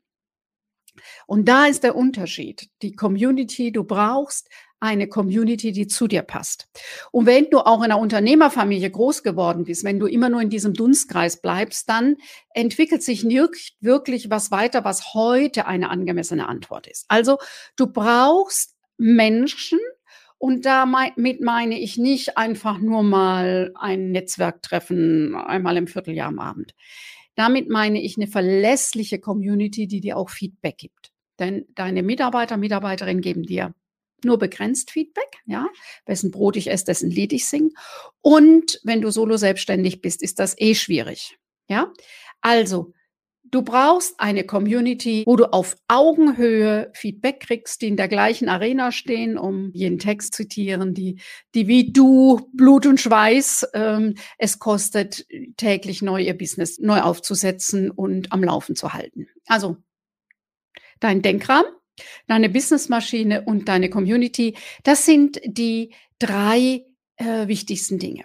Und 1.27 1.49
da 1.49 1.67
ist 1.67 1.83
der 1.83 1.97
Unterschied. 1.97 2.69
Die 2.83 2.93
Community, 2.93 3.73
du 3.73 3.85
brauchst 3.85 4.49
eine 4.85 5.09
Community, 5.09 5.73
die 5.73 5.87
zu 5.87 6.07
dir 6.07 6.23
passt. 6.23 6.69
Und 7.11 7.27
wenn 7.27 7.51
du 7.51 7.59
auch 7.59 7.79
in 7.79 7.91
einer 7.91 7.99
Unternehmerfamilie 7.99 8.91
groß 8.91 9.23
geworden 9.23 9.65
bist, 9.65 9.83
wenn 9.83 9.99
du 9.99 10.07
immer 10.07 10.29
nur 10.29 10.41
in 10.41 10.51
diesem 10.51 10.75
Dunstkreis 10.75 11.41
bleibst, 11.41 11.89
dann 11.89 12.17
entwickelt 12.51 13.03
sich 13.03 13.25
nicht 13.25 13.77
wirklich 13.81 14.31
was 14.31 14.51
weiter, 14.51 14.85
was 14.85 15.15
heute 15.15 15.67
eine 15.67 15.91
angemessene 15.91 16.47
Antwort 16.49 16.87
ist. 16.87 17.07
Also 17.09 17.39
du 17.77 17.87
brauchst 17.89 18.77
Menschen, 18.97 19.81
und 20.39 20.67
damit 20.67 21.41
meine 21.41 21.81
ich 21.81 21.97
nicht 21.97 22.37
einfach 22.37 22.79
nur 22.79 23.03
mal 23.03 23.73
ein 23.77 24.11
Netzwerktreffen 24.11 25.35
einmal 25.35 25.79
im 25.79 25.87
Vierteljahr 25.87 26.29
am 26.29 26.39
Abend. 26.39 26.75
Damit 27.35 27.71
meine 27.71 28.03
ich 28.03 28.19
eine 28.19 28.27
verlässliche 28.27 29.19
Community, 29.19 29.87
die 29.87 30.03
dir 30.03 30.19
auch 30.19 30.29
Feedback 30.29 30.77
gibt. 30.77 31.13
Denn 31.39 31.65
deine 31.75 32.03
Mitarbeiter, 32.03 32.59
Mitarbeiterinnen 32.59 33.23
geben 33.23 33.45
dir 33.45 33.75
nur 34.25 34.39
begrenzt 34.39 34.91
Feedback, 34.91 35.39
ja, 35.47 35.67
wessen 36.07 36.31
Brot 36.31 36.57
ich 36.57 36.71
esse, 36.71 36.85
dessen 36.87 37.11
Lied 37.11 37.33
ich 37.33 37.47
singe. 37.47 37.71
Und 38.21 38.81
wenn 38.85 39.01
du 39.01 39.11
solo 39.11 39.37
selbstständig 39.37 40.01
bist, 40.01 40.23
ist 40.23 40.39
das 40.39 40.55
eh 40.59 40.75
schwierig, 40.75 41.39
ja. 41.69 41.93
Also, 42.41 42.93
du 43.55 43.63
brauchst 43.63 44.19
eine 44.19 44.45
Community, 44.45 45.23
wo 45.27 45.37
du 45.37 45.53
auf 45.53 45.77
Augenhöhe 45.89 46.91
Feedback 46.95 47.41
kriegst, 47.41 47.83
die 47.83 47.89
in 47.89 47.97
der 47.97 48.09
gleichen 48.09 48.49
Arena 48.49 48.91
stehen, 48.91 49.39
um 49.39 49.71
jeden 49.73 49.99
Text 49.99 50.35
zitieren, 50.35 50.93
die, 50.93 51.21
die 51.55 51.69
wie 51.69 51.93
du 51.93 52.51
Blut 52.53 52.85
und 52.87 53.01
Schweiß 53.01 53.69
ähm, 53.75 54.15
es 54.39 54.59
kostet, 54.59 55.27
täglich 55.57 56.03
neu 56.03 56.21
ihr 56.21 56.37
Business 56.37 56.79
neu 56.79 57.01
aufzusetzen 57.01 57.91
und 57.91 58.33
am 58.33 58.43
Laufen 58.43 58.75
zu 58.77 58.93
halten. 58.93 59.29
Also, 59.47 59.77
dein 61.01 61.23
Denkrahmen, 61.23 61.71
deine 62.27 62.49
Businessmaschine 62.49 63.43
und 63.43 63.69
deine 63.69 63.91
Community, 63.91 64.57
das 64.83 65.05
sind 65.07 65.41
die 65.45 65.95
drei 66.19 66.85
äh, 67.17 67.47
wichtigsten 67.47 67.99
Dinge. 67.99 68.25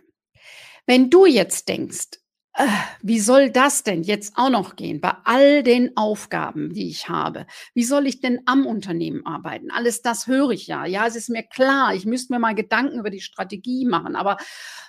Wenn 0.85 1.09
du 1.09 1.25
jetzt 1.25 1.69
denkst, 1.69 2.19
äh, 2.53 2.67
wie 3.01 3.19
soll 3.19 3.51
das 3.51 3.83
denn 3.83 4.03
jetzt 4.03 4.33
auch 4.35 4.49
noch 4.49 4.75
gehen 4.75 4.99
bei 4.99 5.13
all 5.23 5.63
den 5.63 5.95
Aufgaben, 5.95 6.73
die 6.73 6.89
ich 6.89 7.07
habe? 7.07 7.45
Wie 7.73 7.83
soll 7.83 8.07
ich 8.07 8.21
denn 8.21 8.41
am 8.45 8.65
Unternehmen 8.65 9.25
arbeiten? 9.25 9.71
Alles 9.71 10.01
das 10.01 10.27
höre 10.27 10.51
ich 10.51 10.67
ja. 10.67 10.85
Ja, 10.85 11.07
es 11.07 11.15
ist 11.15 11.29
mir 11.29 11.43
klar, 11.43 11.93
ich 11.93 12.05
müsste 12.05 12.33
mir 12.33 12.39
mal 12.39 12.55
Gedanken 12.55 12.99
über 12.99 13.09
die 13.09 13.21
Strategie 13.21 13.85
machen, 13.85 14.15
aber 14.15 14.37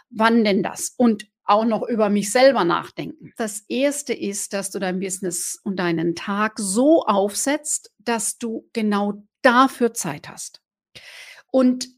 wann 0.09 0.43
denn 0.43 0.63
das? 0.63 0.95
Und 0.97 1.27
auch 1.51 1.65
noch 1.65 1.83
über 1.83 2.09
mich 2.09 2.31
selber 2.31 2.65
nachdenken. 2.65 3.33
Das 3.37 3.65
erste 3.69 4.15
ist, 4.15 4.53
dass 4.53 4.71
du 4.71 4.79
dein 4.79 5.01
Business 5.01 5.59
und 5.65 5.77
deinen 5.77 6.15
Tag 6.15 6.59
so 6.59 7.03
aufsetzt, 7.03 7.93
dass 7.99 8.39
du 8.39 8.69
genau 8.73 9.25
dafür 9.43 9.93
Zeit 9.93 10.29
hast. 10.29 10.63
Und 11.51 11.89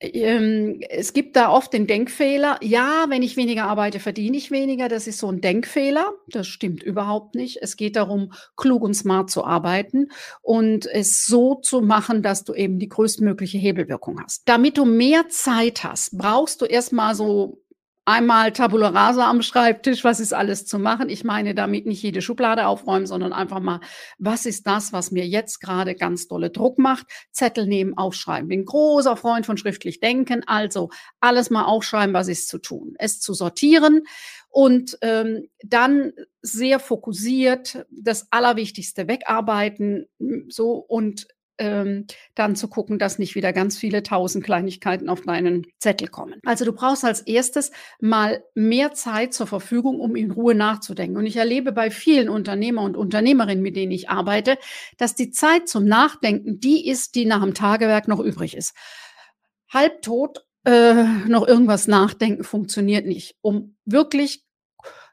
ähm, 0.00 0.80
es 0.88 1.12
gibt 1.12 1.36
da 1.36 1.50
oft 1.50 1.74
den 1.74 1.86
Denkfehler, 1.86 2.58
ja, 2.62 3.04
wenn 3.08 3.22
ich 3.22 3.36
weniger 3.36 3.64
arbeite, 3.64 4.00
verdiene 4.00 4.36
ich 4.36 4.50
weniger. 4.50 4.88
Das 4.88 5.06
ist 5.06 5.18
so 5.18 5.30
ein 5.30 5.42
Denkfehler. 5.42 6.14
Das 6.28 6.46
stimmt 6.46 6.82
überhaupt 6.82 7.34
nicht. 7.34 7.58
Es 7.60 7.76
geht 7.76 7.96
darum, 7.96 8.32
klug 8.56 8.82
und 8.82 8.94
smart 8.94 9.30
zu 9.30 9.44
arbeiten 9.44 10.08
und 10.40 10.86
es 10.86 11.26
so 11.26 11.54
zu 11.56 11.82
machen, 11.82 12.22
dass 12.22 12.44
du 12.44 12.54
eben 12.54 12.78
die 12.78 12.88
größtmögliche 12.88 13.58
Hebelwirkung 13.58 14.22
hast. 14.22 14.42
Damit 14.46 14.78
du 14.78 14.86
mehr 14.86 15.28
Zeit 15.28 15.84
hast, 15.84 16.16
brauchst 16.16 16.62
du 16.62 16.64
erstmal 16.64 17.14
so 17.14 17.62
einmal 18.04 18.52
Tabula 18.52 18.88
rasa 18.88 19.28
am 19.28 19.42
Schreibtisch, 19.42 20.04
was 20.04 20.20
ist 20.20 20.32
alles 20.32 20.66
zu 20.66 20.78
machen. 20.78 21.08
Ich 21.08 21.24
meine 21.24 21.54
damit 21.54 21.86
nicht 21.86 22.02
jede 22.02 22.22
Schublade 22.22 22.66
aufräumen, 22.66 23.06
sondern 23.06 23.32
einfach 23.32 23.60
mal, 23.60 23.80
was 24.18 24.46
ist 24.46 24.66
das, 24.66 24.92
was 24.92 25.10
mir 25.10 25.26
jetzt 25.26 25.60
gerade 25.60 25.94
ganz 25.94 26.28
dolle 26.28 26.50
Druck 26.50 26.78
macht? 26.78 27.06
Zettel 27.30 27.66
nehmen, 27.66 27.96
aufschreiben. 27.96 28.48
Bin 28.48 28.64
großer 28.64 29.16
Freund 29.16 29.46
von 29.46 29.56
schriftlich 29.56 30.00
denken, 30.00 30.42
also 30.46 30.90
alles 31.20 31.50
mal 31.50 31.64
aufschreiben, 31.64 32.14
was 32.14 32.28
ist 32.28 32.48
zu 32.48 32.58
tun. 32.58 32.94
Es 32.98 33.20
zu 33.20 33.34
sortieren 33.34 34.02
und 34.48 34.98
ähm, 35.02 35.48
dann 35.64 36.12
sehr 36.42 36.80
fokussiert 36.80 37.86
das 37.90 38.26
Allerwichtigste 38.30 39.06
wegarbeiten, 39.06 40.08
so 40.48 40.72
und 40.72 41.28
ähm, 41.60 42.06
dann 42.34 42.56
zu 42.56 42.66
gucken, 42.68 42.98
dass 42.98 43.18
nicht 43.18 43.36
wieder 43.36 43.52
ganz 43.52 43.78
viele 43.78 44.02
tausend 44.02 44.44
Kleinigkeiten 44.44 45.08
auf 45.08 45.20
deinen 45.20 45.66
Zettel 45.78 46.08
kommen. 46.08 46.40
Also 46.44 46.64
du 46.64 46.72
brauchst 46.72 47.04
als 47.04 47.20
erstes 47.20 47.70
mal 48.00 48.42
mehr 48.54 48.92
Zeit 48.94 49.34
zur 49.34 49.46
Verfügung, 49.46 50.00
um 50.00 50.16
in 50.16 50.30
Ruhe 50.30 50.54
nachzudenken. 50.54 51.16
Und 51.16 51.26
ich 51.26 51.36
erlebe 51.36 51.70
bei 51.72 51.90
vielen 51.90 52.28
Unternehmer 52.28 52.82
und 52.82 52.96
Unternehmerinnen, 52.96 53.62
mit 53.62 53.76
denen 53.76 53.92
ich 53.92 54.08
arbeite, 54.08 54.58
dass 54.96 55.14
die 55.14 55.30
Zeit 55.30 55.68
zum 55.68 55.84
Nachdenken 55.84 56.58
die 56.58 56.88
ist, 56.88 57.14
die 57.14 57.26
nach 57.26 57.42
dem 57.42 57.54
Tagewerk 57.54 58.08
noch 58.08 58.20
übrig 58.20 58.56
ist. 58.56 58.74
Halbtot 59.68 60.44
äh, 60.64 61.04
noch 61.28 61.46
irgendwas 61.46 61.86
nachdenken 61.86 62.44
funktioniert 62.44 63.06
nicht. 63.06 63.36
Um 63.42 63.76
wirklich 63.84 64.44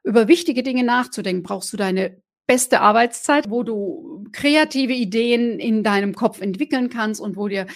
über 0.03 0.27
wichtige 0.27 0.63
Dinge 0.63 0.83
nachzudenken, 0.83 1.43
brauchst 1.43 1.71
du 1.73 1.77
deine 1.77 2.21
beste 2.47 2.81
Arbeitszeit, 2.81 3.49
wo 3.49 3.63
du 3.63 4.23
kreative 4.31 4.93
Ideen 4.93 5.59
in 5.59 5.83
deinem 5.83 6.15
Kopf 6.15 6.41
entwickeln 6.41 6.89
kannst 6.89 7.21
und 7.21 7.35
wo 7.35 7.47
dir 7.47 7.67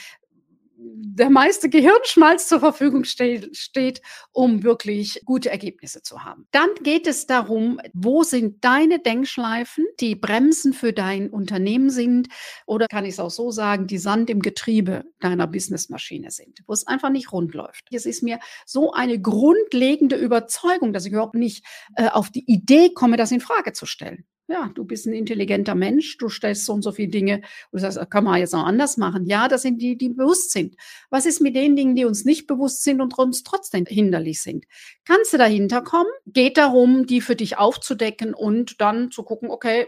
der 0.84 1.30
meiste 1.30 1.70
Gehirnschmalz 1.70 2.48
zur 2.48 2.60
Verfügung 2.60 3.04
steht, 3.04 3.56
steht, 3.56 4.02
um 4.32 4.64
wirklich 4.64 5.22
gute 5.26 5.50
Ergebnisse 5.50 6.02
zu 6.02 6.24
haben. 6.24 6.48
Dann 6.52 6.70
geht 6.82 7.06
es 7.06 7.28
darum, 7.28 7.80
wo 7.94 8.24
sind 8.24 8.64
deine 8.64 9.00
Denkschleifen, 9.00 9.86
die 10.00 10.16
Bremsen 10.16 10.74
für 10.74 10.94
dein 10.94 11.30
Unternehmen 11.30 11.90
sind 11.90 12.30
oder 12.66 12.88
kann 12.88 13.06
ich 13.06 13.12
es 13.12 13.20
auch 13.20 13.30
so 13.30 13.52
sagen, 13.52 13.88
die 13.88 13.98
Sand 13.98 14.30
im 14.30 14.42
Getriebe 14.42 15.04
deiner 15.20 15.48
Businessmaschine 15.48 16.32
sind, 16.32 16.60
wo 16.66 16.74
es 16.74 16.88
einfach 16.88 17.10
nicht 17.10 17.32
rund 17.32 17.54
läuft. 17.54 17.86
Es 17.92 18.06
ist 18.06 18.24
mir 18.24 18.40
so 18.66 18.92
eine 18.92 19.20
grundlegende 19.20 20.16
Überzeugung, 20.16 20.94
dass 20.94 21.06
ich 21.06 21.12
überhaupt 21.12 21.36
nicht 21.36 21.66
äh, 21.96 22.08
auf 22.08 22.32
die 22.32 22.46
Idee 22.52 22.94
komme, 22.94 23.18
das 23.18 23.32
in 23.32 23.42
Frage 23.42 23.74
zu 23.74 23.86
stellen 23.86 24.26
ja, 24.52 24.72
du 24.74 24.84
bist 24.84 25.06
ein 25.06 25.14
intelligenter 25.14 25.76
Mensch, 25.76 26.18
du 26.18 26.30
stellst 26.30 26.66
so 26.66 26.74
und 26.74 26.82
so 26.82 26.92
viele 26.92 27.10
Dinge 27.10 27.36
und 27.72 27.82
du 27.82 27.90
sagst, 27.90 28.12
kann 28.12 28.24
man 28.24 28.40
jetzt 28.40 28.54
auch 28.54 28.66
anders 28.66 28.98
machen. 28.98 29.26
Ja, 29.26 29.48
das 29.48 29.62
sind 29.62 29.82
die, 29.82 29.98
die 29.98 30.10
bewusst 30.10 30.52
sind. 30.52 30.76
Was 31.10 31.26
ist 31.26 31.42
mit 31.42 31.56
den 31.56 31.76
Dingen, 31.76 31.96
die 31.96 32.06
uns 32.06 32.26
nicht 32.26 32.48
bewusst 32.48 32.84
sind 32.84 33.02
und 33.02 33.18
uns 33.18 33.44
trotzdem 33.44 33.86
hinderlich 33.86 34.42
sind? 34.42 34.66
Kannst 35.06 35.34
du 35.34 35.38
dahinter 35.38 35.82
kommen? 35.82 36.10
Geht 36.26 36.58
darum, 36.58 37.06
die 37.06 37.22
für 37.22 37.36
dich 37.36 37.58
aufzudecken 37.58 38.34
und 38.34 38.82
dann 38.82 39.12
zu 39.12 39.24
gucken, 39.24 39.50
okay, 39.50 39.88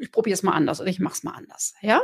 ich 0.00 0.10
probiere 0.10 0.34
es 0.34 0.42
mal 0.42 0.52
anders 0.52 0.80
oder 0.80 0.90
ich 0.90 0.98
mache 0.98 1.14
es 1.14 1.22
mal 1.22 1.32
anders. 1.32 1.74
Ja? 1.80 2.02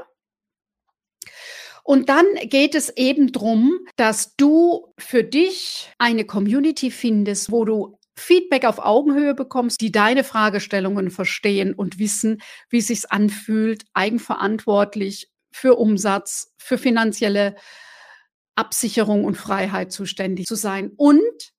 Und 1.82 2.10
dann 2.10 2.26
geht 2.44 2.74
es 2.74 2.90
eben 2.96 3.32
darum, 3.32 3.80
dass 3.96 4.36
du 4.36 4.92
für 4.98 5.24
dich 5.24 5.90
eine 5.98 6.26
Community 6.26 6.90
findest, 6.90 7.50
wo 7.50 7.64
du 7.64 7.97
Feedback 8.18 8.64
auf 8.64 8.78
Augenhöhe 8.78 9.34
bekommst, 9.34 9.80
die 9.80 9.92
deine 9.92 10.24
Fragestellungen 10.24 11.10
verstehen 11.10 11.74
und 11.74 11.98
wissen, 11.98 12.42
wie 12.68 12.78
es 12.78 12.88
sich 12.88 13.10
anfühlt, 13.10 13.84
eigenverantwortlich 13.94 15.30
für 15.50 15.76
Umsatz, 15.76 16.52
für 16.58 16.78
finanzielle 16.78 17.56
Absicherung 18.56 19.24
und 19.24 19.36
Freiheit 19.36 19.92
zuständig 19.92 20.46
zu 20.46 20.56
sein 20.56 20.90
und 20.96 21.52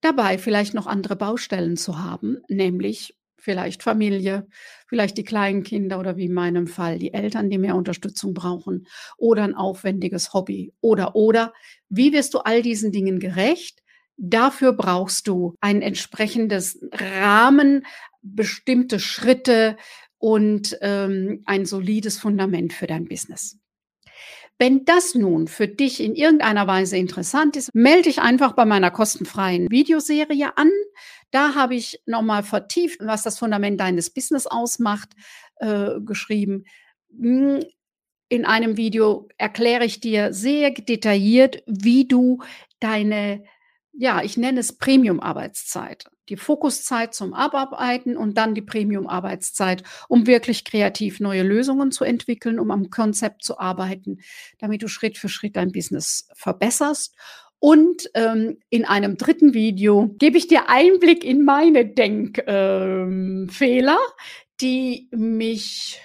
dabei 0.00 0.38
vielleicht 0.38 0.74
noch 0.74 0.86
andere 0.86 1.16
Baustellen 1.16 1.76
zu 1.76 1.98
haben, 1.98 2.38
nämlich 2.48 3.16
vielleicht 3.36 3.82
Familie, 3.82 4.46
vielleicht 4.86 5.18
die 5.18 5.24
kleinen 5.24 5.62
Kinder 5.62 5.98
oder 5.98 6.16
wie 6.16 6.26
in 6.26 6.32
meinem 6.32 6.66
Fall 6.66 6.98
die 6.98 7.12
Eltern, 7.12 7.50
die 7.50 7.58
mehr 7.58 7.76
Unterstützung 7.76 8.32
brauchen 8.32 8.86
oder 9.18 9.44
ein 9.44 9.54
aufwendiges 9.54 10.32
Hobby 10.32 10.72
oder 10.80 11.14
oder. 11.14 11.52
Wie 11.88 12.12
wirst 12.12 12.32
du 12.34 12.38
all 12.38 12.62
diesen 12.62 12.90
Dingen 12.90 13.20
gerecht? 13.20 13.83
Dafür 14.16 14.72
brauchst 14.72 15.26
du 15.26 15.54
ein 15.60 15.82
entsprechendes 15.82 16.78
Rahmen, 16.92 17.84
bestimmte 18.22 19.00
Schritte 19.00 19.76
und 20.18 20.78
ähm, 20.80 21.42
ein 21.46 21.66
solides 21.66 22.18
Fundament 22.18 22.72
für 22.72 22.86
dein 22.86 23.06
Business. 23.06 23.58
Wenn 24.58 24.84
das 24.84 25.14
nun 25.16 25.48
für 25.48 25.66
dich 25.66 26.00
in 26.00 26.14
irgendeiner 26.14 26.66
Weise 26.66 26.96
interessant 26.96 27.56
ist, 27.56 27.74
melde 27.74 28.04
dich 28.04 28.20
einfach 28.20 28.52
bei 28.52 28.64
meiner 28.64 28.92
kostenfreien 28.92 29.68
Videoserie 29.68 30.56
an. 30.56 30.70
Da 31.32 31.56
habe 31.56 31.74
ich 31.74 32.00
nochmal 32.06 32.44
vertieft, 32.44 33.00
was 33.00 33.24
das 33.24 33.38
Fundament 33.38 33.80
deines 33.80 34.10
Business 34.10 34.46
ausmacht, 34.46 35.10
äh, 35.56 36.00
geschrieben. 36.00 36.64
Hm, 37.10 37.64
in 38.28 38.44
einem 38.44 38.76
Video 38.76 39.28
erkläre 39.38 39.84
ich 39.84 40.00
dir 40.00 40.32
sehr 40.32 40.70
detailliert, 40.70 41.62
wie 41.66 42.06
du 42.06 42.40
deine 42.78 43.44
ja, 43.96 44.22
ich 44.22 44.36
nenne 44.36 44.60
es 44.60 44.76
Premium-Arbeitszeit. 44.76 46.06
Die 46.28 46.36
Fokuszeit 46.36 47.14
zum 47.14 47.34
Abarbeiten 47.34 48.16
und 48.16 48.38
dann 48.38 48.54
die 48.54 48.62
Premium-Arbeitszeit, 48.62 49.82
um 50.08 50.26
wirklich 50.26 50.64
kreativ 50.64 51.20
neue 51.20 51.42
Lösungen 51.42 51.92
zu 51.92 52.04
entwickeln, 52.04 52.58
um 52.58 52.70
am 52.70 52.90
Konzept 52.90 53.44
zu 53.44 53.58
arbeiten, 53.58 54.18
damit 54.58 54.82
du 54.82 54.88
Schritt 54.88 55.18
für 55.18 55.28
Schritt 55.28 55.56
dein 55.56 55.72
Business 55.72 56.28
verbesserst. 56.34 57.14
Und 57.58 58.10
ähm, 58.14 58.58
in 58.68 58.84
einem 58.84 59.16
dritten 59.16 59.54
Video 59.54 60.14
gebe 60.18 60.38
ich 60.38 60.48
dir 60.48 60.68
Einblick 60.68 61.24
in 61.24 61.44
meine 61.44 61.86
Denkfehler, 61.86 63.46
ähm, 63.46 63.48
die 64.60 65.08
mich 65.12 66.00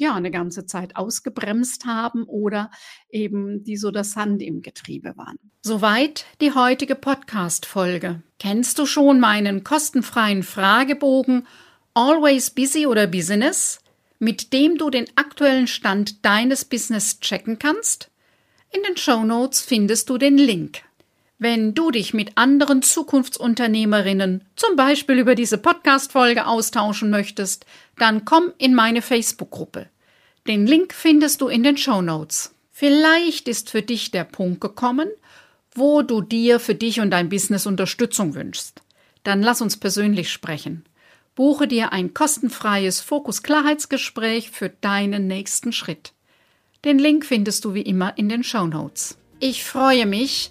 ja 0.00 0.14
eine 0.14 0.30
ganze 0.30 0.66
Zeit 0.66 0.96
ausgebremst 0.96 1.84
haben 1.84 2.24
oder 2.24 2.70
eben 3.10 3.62
die 3.62 3.76
so 3.76 3.90
das 3.90 4.12
Sand 4.12 4.42
im 4.42 4.62
Getriebe 4.62 5.16
waren. 5.16 5.38
Soweit 5.62 6.26
die 6.40 6.52
heutige 6.52 6.94
Podcast-Folge. 6.96 8.22
Kennst 8.38 8.78
du 8.78 8.86
schon 8.86 9.20
meinen 9.20 9.62
kostenfreien 9.62 10.42
Fragebogen 10.42 11.46
Always 11.94 12.50
Busy 12.50 12.86
oder 12.86 13.06
Business, 13.06 13.80
mit 14.18 14.52
dem 14.52 14.78
du 14.78 14.90
den 14.90 15.06
aktuellen 15.16 15.66
Stand 15.66 16.24
deines 16.24 16.64
Business 16.64 17.20
checken 17.20 17.58
kannst? 17.58 18.10
In 18.72 18.82
den 18.82 18.96
Show 18.96 19.24
Notes 19.24 19.60
findest 19.60 20.08
du 20.10 20.18
den 20.18 20.38
Link. 20.38 20.82
Wenn 21.42 21.72
du 21.72 21.90
dich 21.90 22.12
mit 22.12 22.32
anderen 22.36 22.82
Zukunftsunternehmerinnen 22.82 24.44
zum 24.56 24.76
Beispiel 24.76 25.18
über 25.18 25.34
diese 25.34 25.56
Podcast-Folge 25.56 26.46
austauschen 26.46 27.08
möchtest, 27.08 27.64
dann 27.96 28.26
komm 28.26 28.52
in 28.58 28.74
meine 28.74 29.00
Facebook-Gruppe. 29.00 29.88
Den 30.46 30.66
Link 30.66 30.92
findest 30.92 31.40
du 31.40 31.48
in 31.48 31.62
den 31.62 31.78
Show 31.78 32.02
Notes. 32.02 32.54
Vielleicht 32.70 33.48
ist 33.48 33.70
für 33.70 33.80
dich 33.80 34.10
der 34.10 34.24
Punkt 34.24 34.60
gekommen, 34.60 35.08
wo 35.74 36.02
du 36.02 36.20
dir 36.20 36.60
für 36.60 36.74
dich 36.74 37.00
und 37.00 37.10
dein 37.10 37.30
Business 37.30 37.64
Unterstützung 37.64 38.34
wünschst. 38.34 38.82
Dann 39.22 39.40
lass 39.40 39.62
uns 39.62 39.78
persönlich 39.78 40.30
sprechen. 40.30 40.84
Buche 41.34 41.66
dir 41.66 41.94
ein 41.94 42.12
kostenfreies 42.12 43.00
Fokus-Klarheitsgespräch 43.00 44.50
für 44.50 44.68
deinen 44.68 45.26
nächsten 45.26 45.72
Schritt. 45.72 46.12
Den 46.84 46.98
Link 46.98 47.24
findest 47.24 47.64
du 47.64 47.72
wie 47.72 47.80
immer 47.80 48.18
in 48.18 48.28
den 48.28 48.44
Show 48.44 48.66
Notes. 48.66 49.16
Ich 49.38 49.64
freue 49.64 50.04
mich, 50.04 50.50